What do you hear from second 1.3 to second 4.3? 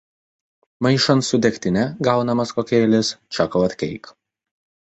degtine gaunamas kokteilis "Chocolate Cake".